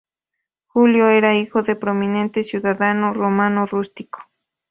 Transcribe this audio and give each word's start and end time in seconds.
Julio 0.65 1.09
era 1.09 1.35
hijo 1.37 1.61
del 1.61 1.77
prominente 1.77 2.43
ciudadano 2.43 3.13
romano 3.13 3.67
Rústico. 3.67 4.21